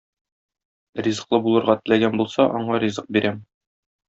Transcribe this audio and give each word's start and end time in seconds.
Ризыклы 1.07 1.39
булырга 1.47 1.75
теләгән 1.83 2.17
булса, 2.23 2.49
аңа 2.61 2.81
ризык 2.87 3.13
бирәм. 3.19 3.41